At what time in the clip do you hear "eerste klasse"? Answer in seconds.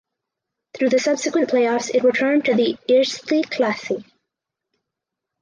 2.89-4.03